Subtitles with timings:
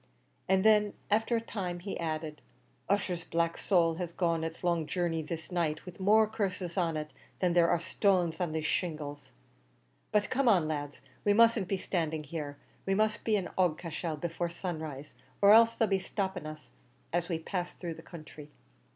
[0.49, 2.41] And then, after a time, he added,
[2.89, 7.13] "Ussher's black soul has gone its long journey this night with more curses on it
[7.37, 9.33] than there are stones on these shingles.
[10.11, 14.49] But come on, lads, we mustn't be standing here; we must be in Aughacashel before
[14.49, 16.71] sunrise, or else they'll be stopping us
[17.13, 18.49] as we pass through the counthry."